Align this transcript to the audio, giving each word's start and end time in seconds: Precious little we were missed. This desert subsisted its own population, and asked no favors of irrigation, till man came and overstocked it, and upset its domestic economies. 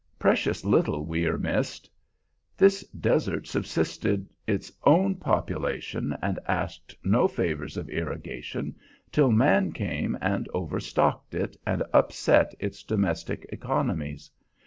Precious 0.17 0.65
little 0.65 1.05
we 1.05 1.29
were 1.29 1.37
missed. 1.37 1.87
This 2.57 2.81
desert 2.87 3.45
subsisted 3.45 4.27
its 4.47 4.71
own 4.83 5.13
population, 5.13 6.17
and 6.23 6.39
asked 6.47 6.95
no 7.03 7.27
favors 7.27 7.77
of 7.77 7.87
irrigation, 7.87 8.73
till 9.11 9.31
man 9.31 9.71
came 9.71 10.17
and 10.19 10.49
overstocked 10.55 11.35
it, 11.35 11.55
and 11.67 11.83
upset 11.93 12.55
its 12.59 12.81
domestic 12.81 13.45
economies. 13.49 14.31